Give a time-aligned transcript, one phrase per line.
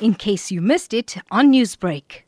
[0.00, 2.22] in case you missed it on Newsbreak.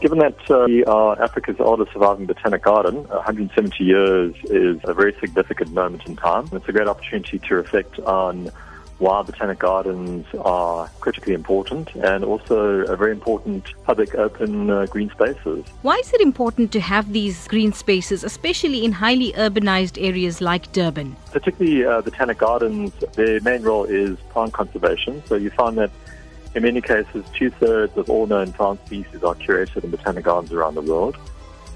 [0.00, 5.16] Given that uh, we are Africa's oldest surviving botanic garden, 170 years is a very
[5.20, 6.48] significant moment in time.
[6.52, 8.50] It's a great opportunity to reflect on
[8.98, 12.56] why botanic gardens are critically important and also
[12.86, 15.64] a very important public open uh, green spaces.
[15.82, 20.72] Why is it important to have these green spaces, especially in highly urbanized areas like
[20.72, 21.16] Durban?
[21.32, 25.22] Particularly uh, botanic gardens, their main role is plant conservation.
[25.26, 25.90] So you find that
[26.54, 30.52] in many cases, two thirds of all known plant species are curated in botanic gardens
[30.52, 31.16] around the world.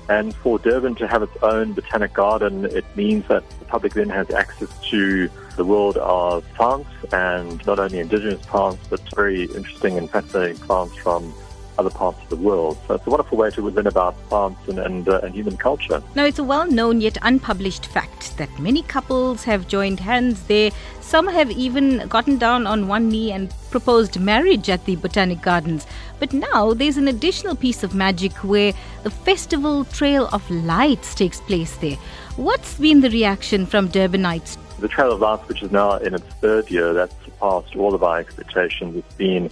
[0.09, 4.09] And for Durban to have its own botanic garden, it means that the public then
[4.09, 9.98] has access to the world of plants and not only indigenous plants, but very interesting
[9.98, 11.32] and fascinating plants from
[11.80, 12.79] other parts of the world.
[12.87, 16.02] So it's a wonderful way to learn about plants and, and, uh, and human culture.
[16.15, 20.71] Now, it's a well known yet unpublished fact that many couples have joined hands there.
[21.01, 25.87] Some have even gotten down on one knee and proposed marriage at the Botanic Gardens.
[26.19, 31.41] But now there's an additional piece of magic where the Festival Trail of Lights takes
[31.41, 31.97] place there.
[32.37, 34.57] What's been the reaction from Durbanites?
[34.79, 38.02] The Trail of Lights, which is now in its third year, that's surpassed all of
[38.02, 38.97] our expectations.
[38.97, 39.51] It's been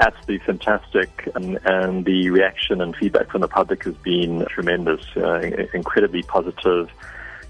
[0.00, 5.40] absolutely fantastic, and, and, the reaction and feedback from the public has been tremendous, uh,
[5.74, 6.90] incredibly positive.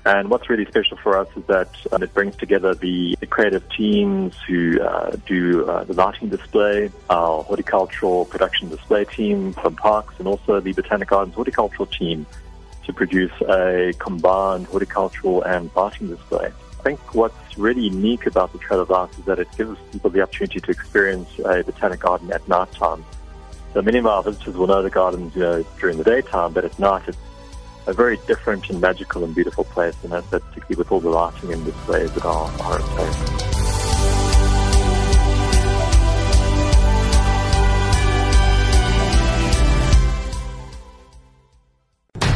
[0.04, 3.68] And what's really special for us is that um, it brings together the, the creative
[3.70, 10.14] teams who uh, do uh, the lighting display, our horticultural production display team from Parks,
[10.18, 12.26] and also the Botanic Gardens horticultural team
[12.84, 16.50] to produce a combined horticultural and lighting display.
[16.82, 20.20] Think what's really unique about the Trail of Lights is that it gives people the
[20.20, 23.04] opportunity to experience a botanic garden at night time.
[23.72, 26.64] So many of our visitors will know the gardens, you know, during the daytime, but
[26.64, 27.18] at night it's
[27.86, 31.52] a very different and magical and beautiful place, and that's particularly with all the lighting
[31.52, 33.51] and displays that are, are in place.